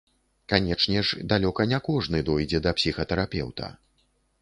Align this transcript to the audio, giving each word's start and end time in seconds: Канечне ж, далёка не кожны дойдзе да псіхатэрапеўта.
Канечне 0.53 1.03
ж, 1.09 1.27
далёка 1.35 1.67
не 1.73 1.81
кожны 1.91 2.25
дойдзе 2.33 2.65
да 2.67 2.75
псіхатэрапеўта. 2.81 3.73